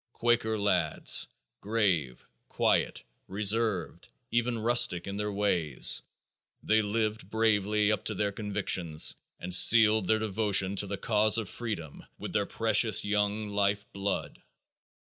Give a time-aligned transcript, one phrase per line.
[0.13, 1.27] Quaker lads,
[1.61, 6.01] "grave, quiet, reserved, even rustic in their ways,"
[6.63, 11.47] they lived bravely up to their convictions and sealed their devotion to the cause of
[11.49, 14.41] freedom with their precious young life blood.